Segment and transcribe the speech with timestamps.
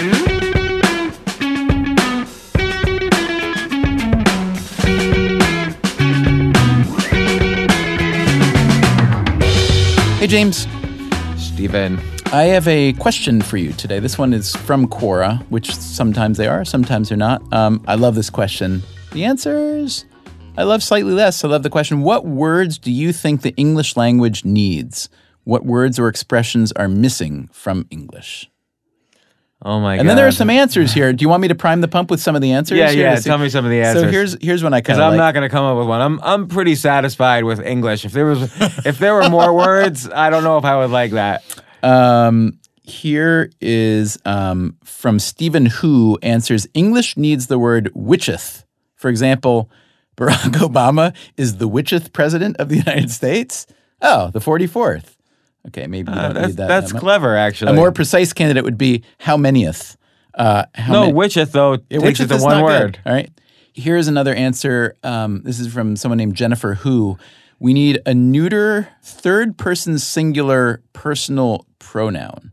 [0.00, 0.06] Hey,
[10.26, 10.66] James.
[11.36, 12.00] Stephen.
[12.32, 13.98] I have a question for you today.
[13.98, 17.42] This one is from Quora, which sometimes they are, sometimes they're not.
[17.52, 18.82] Um, I love this question.
[19.12, 20.06] The answers
[20.56, 21.44] I love slightly less.
[21.44, 25.10] I love the question What words do you think the English language needs?
[25.44, 28.50] What words or expressions are missing from English?
[29.62, 30.00] Oh my god.
[30.00, 31.12] And then there are some answers here.
[31.12, 32.78] Do you want me to prime the pump with some of the answers?
[32.78, 33.16] Yeah, yeah.
[33.16, 34.04] Tell me some of the answers.
[34.04, 35.18] So here's here's one I kind because of I'm like.
[35.18, 36.00] not going to come up with one.
[36.00, 38.04] I'm I'm pretty satisfied with English.
[38.06, 38.42] If there was
[38.86, 41.44] if there were more words, I don't know if I would like that.
[41.82, 48.64] Um, here is um, from Stephen Who answers English needs the word witcheth.
[48.96, 49.70] For example,
[50.16, 53.66] Barack Obama is the witcheth president of the United States.
[54.02, 55.16] Oh, the 44th.
[55.68, 56.68] Okay, maybe Uh, that's that.
[56.68, 57.72] that's that clever, actually.
[57.72, 59.96] A more precise candidate would be how manyeth.
[60.34, 62.92] Uh, how no, many- witcheth though takes it to is one word.
[62.94, 62.98] good.
[63.06, 63.30] All right.
[63.72, 64.96] Here's another answer.
[65.02, 67.18] Um, this is from someone named Jennifer Who.
[67.58, 72.52] We need a neuter third person singular personal pronoun.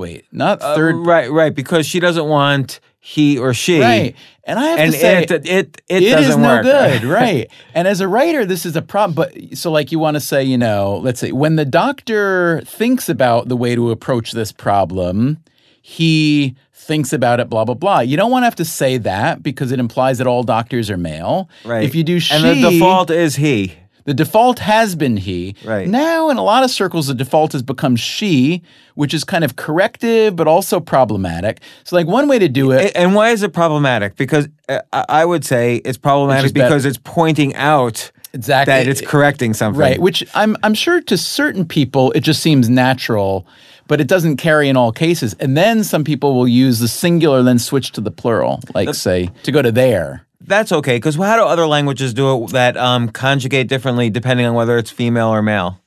[0.00, 0.96] Wait, not Uh, third.
[1.06, 3.80] right, right, because she doesn't want he or she.
[3.80, 4.14] right.
[4.44, 6.62] And I have And to say, it it it, it is doesn't no work.
[6.64, 7.48] good, right?
[7.74, 9.14] And as a writer, this is a problem.
[9.14, 13.08] But so, like, you want to say, you know, let's say when the doctor thinks
[13.08, 15.38] about the way to approach this problem,
[15.82, 18.00] he thinks about it, blah blah blah.
[18.00, 20.96] You don't want to have to say that because it implies that all doctors are
[20.96, 21.48] male.
[21.64, 21.84] Right.
[21.84, 23.74] If you do she, and the default is he.
[24.04, 25.54] The default has been he.
[25.64, 25.86] Right.
[25.88, 28.62] Now, in a lot of circles, the default has become she,
[28.94, 31.60] which is kind of corrective but also problematic.
[31.84, 32.92] So, like, one way to do it.
[32.94, 34.16] And why is it problematic?
[34.16, 38.72] Because uh, I would say it's problematic just better- because it's pointing out Exactly.
[38.72, 39.80] that it's correcting something.
[39.80, 43.44] Right, which I'm I'm sure to certain people it just seems natural,
[43.88, 45.34] but it doesn't carry in all cases.
[45.40, 49.30] And then some people will use the singular, then switch to the plural, like say
[49.42, 50.26] to go to there.
[50.40, 54.54] That's okay, because how do other languages do it that um, conjugate differently depending on
[54.54, 55.80] whether it's female or male?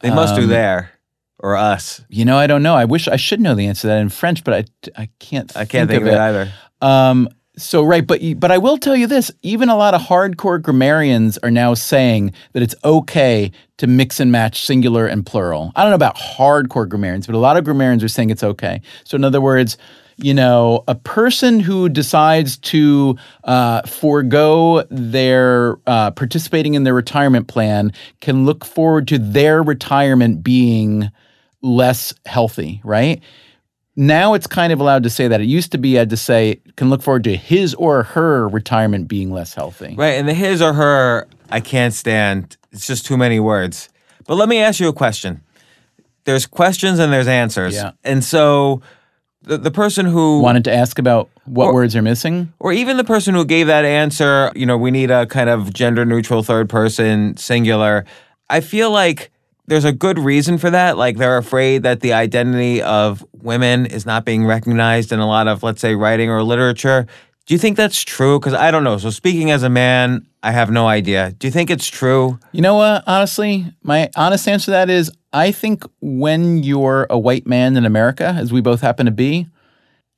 [0.00, 0.90] They must Um, do there
[1.38, 2.02] or us.
[2.08, 2.74] You know, I don't know.
[2.74, 4.64] I wish I should know the answer to that in French, but I
[5.02, 5.54] I can't.
[5.56, 6.50] I can't think, of it either.
[6.82, 10.00] Um, so right, but you- but I will tell you this: even a lot of
[10.02, 15.70] hardcore grammarians are now saying that it's okay to mix and match singular and plural.
[15.76, 18.80] I don't know about hardcore grammarians, but a lot of grammarians are saying it's okay.
[19.04, 19.76] So in other words,
[20.22, 27.48] you know, a person who decides to uh, forego their uh, participating in their retirement
[27.48, 31.10] plan can look forward to their retirement being
[31.62, 33.22] less healthy, right?
[33.96, 35.40] Now it's kind of allowed to say that.
[35.40, 38.48] It used to be I had to say can look forward to his or her
[38.48, 39.94] retirement being less healthy.
[39.96, 42.56] Right, and the his or her, I can't stand.
[42.72, 43.88] It's just too many words.
[44.26, 45.42] But let me ask you a question.
[46.24, 47.74] There's questions and there's answers.
[47.74, 47.92] Yeah.
[48.04, 48.82] And so
[49.42, 52.52] the, the person who Wanted to ask about what Or- words are missing?
[52.58, 55.72] or even the person who gave that answer, you know, we need a kind of
[55.72, 58.04] gender neutral third person singular.
[58.48, 59.30] I feel like
[59.66, 60.96] there's a good reason for that.
[60.98, 65.46] Like they're afraid that the identity of women is not being recognized in a lot
[65.48, 67.06] of, let's say, writing or literature.
[67.46, 68.38] Do you think that's true?
[68.38, 68.98] Because I don't know.
[68.98, 71.32] So speaking as a man, I have no idea.
[71.38, 72.38] Do you think it's true?
[72.52, 73.04] You know what?
[73.06, 77.84] Honestly, my honest answer to that is I think when you're a white man in
[77.84, 79.46] America, as we both happen to be,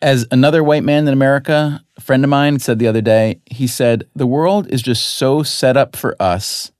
[0.00, 3.66] as another white man in America, a friend of mine said the other day, he
[3.66, 6.72] said, the world is just so set up for us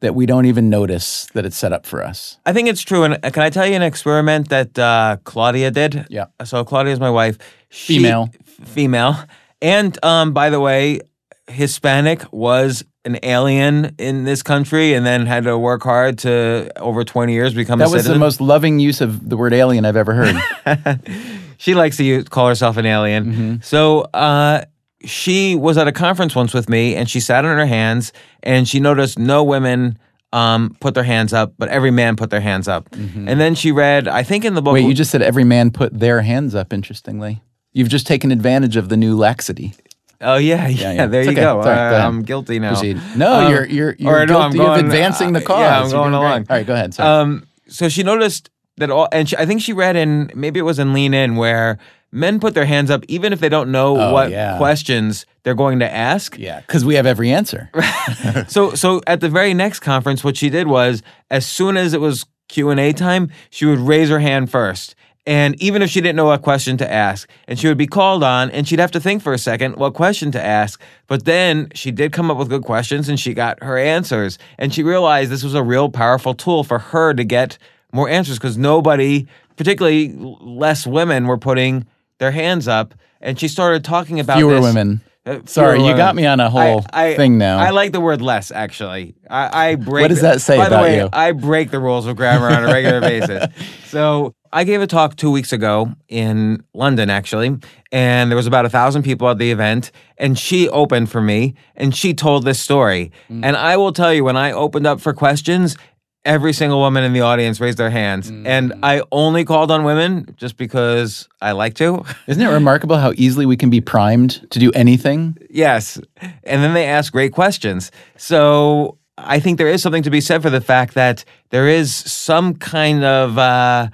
[0.00, 2.38] that we don't even notice that it's set up for us.
[2.46, 3.04] I think it's true.
[3.04, 6.06] And uh, can I tell you an experiment that uh, Claudia did?
[6.08, 6.26] Yeah.
[6.44, 7.38] So Claudia is my wife.
[7.68, 8.30] She- Female.
[8.34, 9.16] f- female.
[9.60, 11.00] And um, by the way,
[11.48, 17.04] Hispanic was an alien in this country and then had to work hard to over
[17.04, 19.96] 20 years become That a was the most loving use of the word alien I've
[19.96, 21.00] ever heard.
[21.58, 23.24] she likes to use, call herself an alien.
[23.24, 23.54] Mm-hmm.
[23.62, 24.64] So uh,
[25.04, 28.68] she was at a conference once with me, and she sat on her hands, and
[28.68, 29.98] she noticed no women
[30.32, 32.88] um, put their hands up, but every man put their hands up.
[33.28, 34.76] And then she read, I think in the book.
[34.76, 34.84] Mm-hmm.
[34.84, 37.42] Wait, you just said every man put their hands up, interestingly.
[37.72, 39.74] You've just taken advantage of the new laxity.
[40.22, 41.06] Oh yeah, yeah, yeah.
[41.06, 41.42] there It's you okay.
[41.42, 41.62] go.
[41.62, 41.96] Sorry, Uh, go.
[41.98, 42.70] I'm guilty now.
[42.70, 43.00] Proceed.
[43.16, 45.60] No, Um, you're you're you're or no, guilty going- of advancing the uh, cause.
[45.60, 46.18] yeah, I'm going doing great.
[46.30, 46.46] along.
[46.50, 46.98] All right, go ahead.
[47.00, 50.62] Um, so she noticed that all, and she, I think she read in maybe it
[50.64, 51.78] was in Lean In where
[52.10, 54.56] men put their hands up even if they don't know Oh, what yeah.
[54.58, 56.36] questions they're going to ask.
[56.38, 57.70] yeah, because we have every answer.
[58.48, 62.00] So, so at the very next conference, what she did was, as soon as it
[62.00, 64.94] was Q and A time, she would raise her hand first.
[65.24, 68.24] And even if she didn't know what question to ask, and she would be called
[68.24, 70.80] on, and she'd have to think for a second what question to ask.
[71.06, 74.36] But then she did come up with good questions, and she got her answers.
[74.58, 77.56] And she realized this was a real powerful tool for her to get
[77.92, 79.26] more answers because nobody,
[79.56, 81.86] particularly less women, were putting
[82.18, 85.02] their hands up, and she started talking about Fewer this- women.
[85.44, 87.58] Sorry, you got me on a whole I, I, thing now.
[87.58, 89.14] I like the word less, actually.
[89.30, 90.02] I, I break.
[90.02, 91.08] What does that say By about the way, you?
[91.12, 93.46] I break the rules of grammar on a regular basis.
[93.84, 97.56] So I gave a talk two weeks ago in London, actually,
[97.92, 99.92] and there was about a thousand people at the event.
[100.18, 103.12] And she opened for me, and she told this story.
[103.30, 103.44] Mm.
[103.44, 105.76] And I will tell you, when I opened up for questions.
[106.24, 108.30] Every single woman in the audience raised their hands.
[108.30, 108.46] Mm.
[108.46, 112.04] And I only called on women just because I like to.
[112.28, 115.36] Isn't it remarkable how easily we can be primed to do anything?
[115.50, 116.00] Yes.
[116.44, 117.90] And then they ask great questions.
[118.16, 121.94] So I think there is something to be said for the fact that there is
[121.94, 123.88] some kind of uh,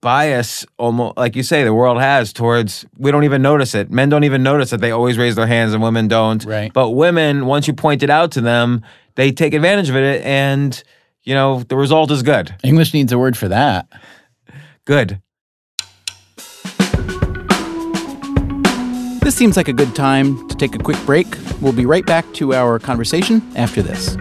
[0.00, 3.90] bias, almost like you say, the world has towards we don't even notice it.
[3.90, 6.44] Men don't even notice that they always raise their hands and women don't.
[6.44, 6.72] Right.
[6.72, 8.82] But women, once you point it out to them,
[9.14, 10.82] they take advantage of it and,
[11.24, 12.54] you know, the result is good.
[12.62, 13.88] English needs a word for that.
[14.84, 15.20] Good.
[19.22, 21.26] This seems like a good time to take a quick break.
[21.60, 24.16] We'll be right back to our conversation after this.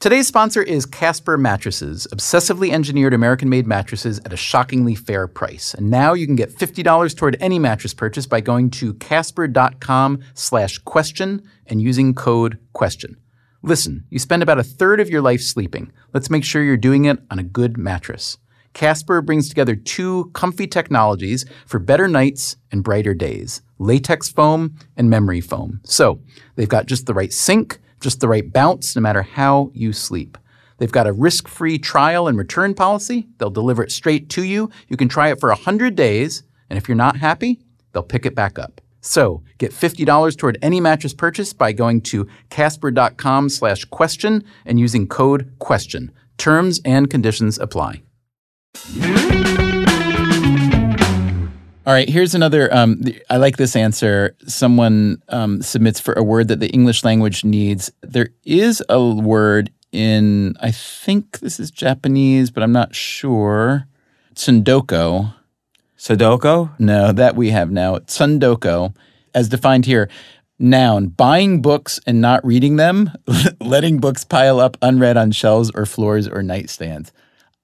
[0.00, 5.74] Today's sponsor is Casper Mattresses, obsessively engineered American made mattresses at a shockingly fair price.
[5.74, 10.78] And now you can get $50 toward any mattress purchase by going to casper.com slash
[10.78, 13.21] question and using code question.
[13.64, 15.92] Listen, you spend about a third of your life sleeping.
[16.12, 18.38] Let's make sure you're doing it on a good mattress.
[18.72, 25.08] Casper brings together two comfy technologies for better nights and brighter days latex foam and
[25.08, 25.80] memory foam.
[25.84, 26.20] So
[26.56, 30.38] they've got just the right sink, just the right bounce, no matter how you sleep.
[30.78, 33.28] They've got a risk free trial and return policy.
[33.38, 34.70] They'll deliver it straight to you.
[34.88, 37.60] You can try it for 100 days, and if you're not happy,
[37.92, 38.80] they'll pick it back up.
[39.02, 45.06] So get $50 toward any mattress purchase by going to casper.com slash question and using
[45.06, 46.10] code question.
[46.38, 48.02] Terms and conditions apply.
[51.84, 52.72] All right, here's another.
[52.72, 54.36] Um, I like this answer.
[54.46, 57.90] Someone um, submits for a word that the English language needs.
[58.02, 63.88] There is a word in, I think this is Japanese, but I'm not sure.
[64.34, 65.34] Tsundoko.
[66.02, 66.68] Sudoku?
[66.80, 67.98] No, that we have now.
[67.98, 68.92] Tsundoko,
[69.34, 70.10] as defined here.
[70.58, 73.12] Noun, buying books and not reading them,
[73.60, 77.12] letting books pile up unread on shelves or floors or nightstands.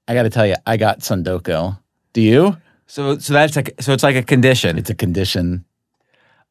[0.06, 1.80] I got to tell you, I got Tsundoko.
[2.12, 2.56] Do you?
[2.86, 4.78] So, so that's like, so it's like a condition.
[4.78, 5.64] It's a condition.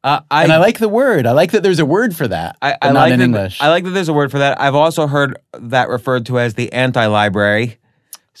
[0.04, 1.26] Uh, I, and I like the word.
[1.26, 3.62] I like that there's a word for that, I, I not like in that, English.
[3.62, 4.60] I like that there's a word for that.
[4.60, 7.78] I've also heard that referred to as the anti-library.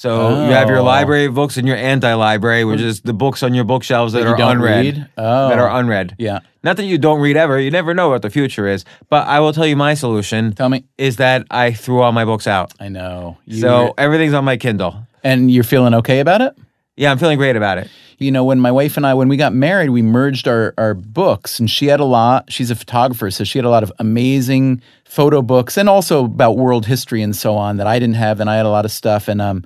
[0.00, 0.84] So you have your Oh.
[0.84, 4.28] library of books and your anti-library, which is the books on your bookshelves that, That
[4.28, 4.84] you are don't unread.
[4.96, 5.06] read?
[5.18, 5.48] Oh.
[5.48, 6.14] That are unread.
[6.18, 6.38] yeah.
[6.62, 7.58] Not that you don't read ever.
[7.58, 8.84] You never know what the future is.
[9.10, 10.84] But I will tell you my solution Tell me.
[10.98, 12.72] is that I threw all my books out.
[12.78, 13.38] I know.
[13.44, 14.94] You- So everything's on my Kindle.
[15.24, 16.52] and you're feeling okay about it?
[16.96, 17.88] Yeah, I'm feeling great about it.
[18.20, 20.92] you know, when my wife and I, when we got married, we merged our, our
[20.94, 22.46] books, and she had a lot.
[22.52, 26.56] She's a photographer, so she had a lot of amazing photo books, and also about
[26.56, 28.90] world history and so on that I didn't have, and I had a lot of
[28.90, 29.26] stuff.
[29.28, 29.64] And um,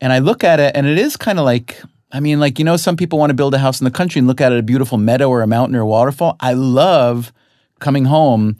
[0.00, 1.80] and I look at it, and it is kind of like,
[2.12, 4.18] I mean, like you know, some people want to build a house in the country
[4.18, 6.36] and look at it, a beautiful meadow or a mountain or a waterfall.
[6.40, 7.32] I love
[7.80, 8.56] coming home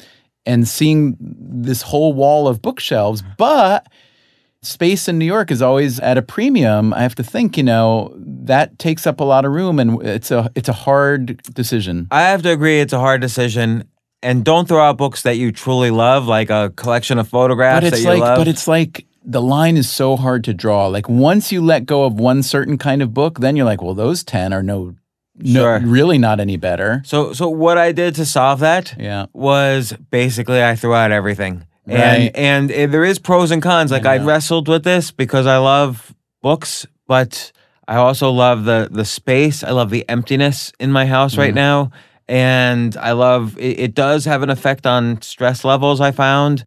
[0.47, 3.87] and seeing this whole wall of bookshelves, but
[4.63, 6.93] space in New York is always at a premium.
[6.93, 10.31] I have to think, you know, that takes up a lot of room and it's
[10.31, 12.09] a it's a hard decision.
[12.11, 13.89] I have to agree it's a hard decision.
[14.21, 17.91] And don't throw out books that you truly love, like a collection of photographs But
[17.91, 18.37] that it's you like love.
[18.39, 20.87] but it's like the line is so hard to draw.
[20.87, 23.95] Like once you let go of one certain kind of book, then you're like, well,
[23.95, 24.95] those 10 are no
[25.41, 25.79] no Sure.
[25.81, 27.03] really not any better.
[27.05, 29.27] So, so what I did to solve that Yeah.
[29.35, 31.97] was basically I threw out everything, Right.
[31.97, 33.93] and and it, there is pros and cons.
[33.93, 37.53] Like I, wrestled with this because I love books, but
[37.87, 39.63] I also love the the space.
[39.63, 41.41] I love the emptiness in my house Mm-hmm.
[41.43, 41.91] right now,
[42.29, 43.95] and I love it, it.
[43.95, 46.01] Does have an effect on stress levels.
[46.01, 46.65] I found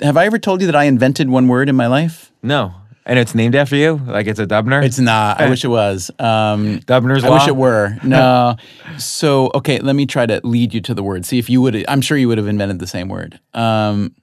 [0.00, 2.32] Have I ever told you that I invented one word in my life?
[2.42, 4.00] no, and it's named after you.
[4.06, 4.84] Like it's a Dubner.
[4.84, 5.40] It's not.
[5.40, 6.10] I wish it was.
[6.20, 7.34] Um, Dubner's I law.
[7.34, 7.96] wish it were.
[8.04, 8.56] No.
[8.96, 11.26] so, okay, let me try to lead you to the word.
[11.26, 11.84] See if you would.
[11.88, 13.40] I'm sure you would have invented the same word.
[13.54, 14.14] Um,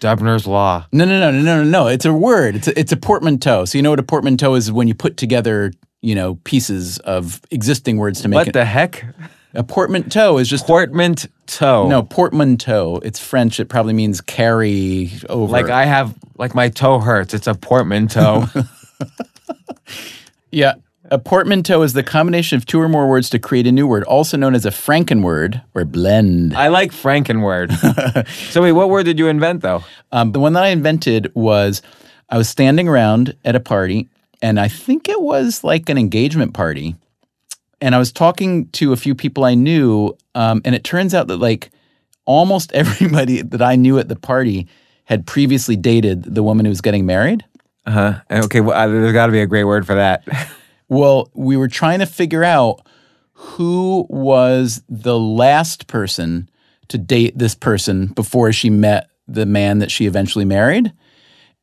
[0.00, 0.86] Dubner's law.
[0.92, 1.86] no, no, no, no, no, no, no.
[1.88, 2.56] It's a word.
[2.56, 3.64] It's a, it's a portmanteau.
[3.64, 5.72] So you know what a portmanteau is when you put together,
[6.02, 8.52] you know, pieces of existing words to make What it.
[8.52, 9.04] the heck?
[9.54, 11.88] A portmanteau is just Portmanteau.
[11.88, 12.96] no portmanteau.
[13.02, 13.60] It's French.
[13.60, 15.52] It probably means carry over.
[15.52, 17.34] Like I have, like my toe hurts.
[17.34, 18.46] It's a portmanteau.
[20.54, 20.74] Yeah.
[21.10, 24.04] A portmanteau is the combination of two or more words to create a new word,
[24.04, 26.54] also known as a frankenword or blend.
[26.56, 28.26] I like Frankenword.
[28.52, 29.84] so wait, what word did you invent though?
[30.12, 31.82] Um, the one that I invented was
[32.30, 34.08] I was standing around at a party
[34.40, 36.96] and I think it was like an engagement party.
[37.84, 41.26] And I was talking to a few people I knew, um, and it turns out
[41.26, 41.70] that like
[42.24, 44.68] almost everybody that I knew at the party
[45.04, 47.44] had previously dated the woman who was getting married.
[47.84, 48.20] Uh huh.
[48.30, 50.26] Okay, well, uh, there's got to be a great word for that.
[50.86, 52.86] Well, we were trying to figure out
[53.32, 56.50] who was the last person
[56.88, 60.92] to date this person before she met the man that she eventually married.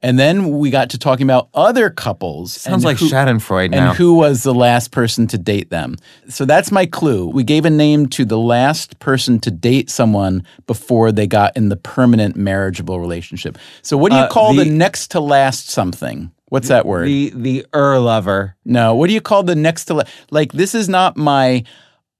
[0.03, 2.53] And then we got to talking about other couples.
[2.53, 3.89] Sounds like who, Schadenfreude now.
[3.89, 5.95] and who was the last person to date them.
[6.27, 7.27] So that's my clue.
[7.27, 11.69] We gave a name to the last person to date someone before they got in
[11.69, 13.59] the permanent marriageable relationship.
[13.83, 16.31] So what do you Uh, call the, the- next to last something?
[16.49, 17.07] What's that word?
[17.07, 18.55] the the er lover.
[18.65, 21.63] no, what do you call the next to la- like this is not my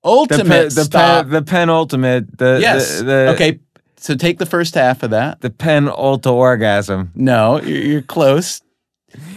[0.04, 1.26] The, ultimate pe- the, stop.
[1.26, 2.38] pe- the penultimate.
[2.38, 3.00] The, yes.
[3.00, 3.60] The, the, okay.
[4.02, 5.42] So take the first half of that.
[5.42, 7.12] The penultimate orgasm.
[7.16, 8.62] No, you're, you're close.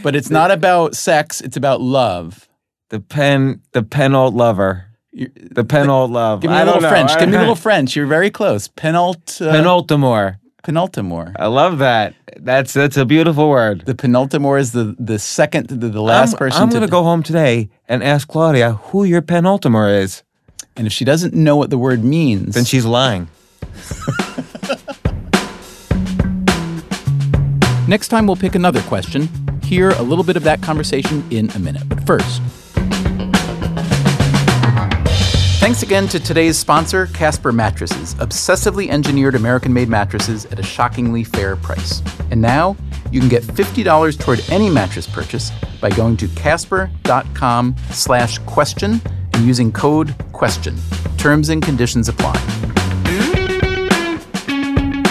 [0.02, 2.49] But it's not about sex, it's about love.
[2.90, 3.61] The pen.
[3.73, 4.87] The penult lover.
[5.12, 6.40] You're- The penult love.
[6.40, 6.80] Give me a little.
[6.80, 7.18] French.
[7.18, 7.94] Give me a little French.
[7.94, 8.68] You're very close.
[8.68, 10.37] Penult uh, Penultimore.
[10.64, 11.35] penultimore.
[11.38, 12.14] I love that.
[12.38, 13.85] That's that's a beautiful word.
[13.87, 17.23] The penultimore is the the second the, the last I'm, person I'm gonna go home
[17.23, 20.23] today and ask Claudia who your penultimore is.
[20.76, 23.28] and if she doesn't know what the word means, Then she's lying.
[27.95, 29.29] Next time, we'll pick another question.
[29.63, 31.89] Hear a little bit of that conversation in a minute.
[31.89, 32.43] But first,
[35.61, 41.23] thanks again to today's sponsor, Casper Mattresses, obsessively engineered American made mattresses at a shockingly
[41.23, 42.03] fair price.
[42.33, 42.77] And now
[43.13, 49.01] you can get $50 toward any mattress purchase by going to casper.com slash question
[49.35, 50.77] and using code question.
[51.17, 52.35] Terms and conditions apply.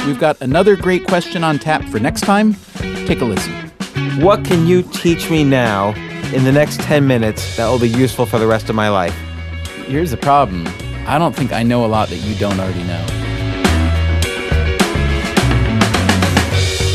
[0.05, 2.57] We've got another great question on tap for next time.
[3.05, 3.53] Take a listen.
[4.21, 5.93] What can you teach me now
[6.33, 9.15] in the next 10 minutes that will be useful for the rest of my life?
[9.85, 10.67] Here's the problem
[11.05, 13.05] I don't think I know a lot that you don't already know.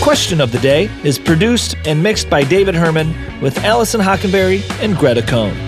[0.02, 4.96] Question of the Day is produced and mixed by David Herman with Allison Hockenberry and
[4.96, 5.67] Greta Cohn.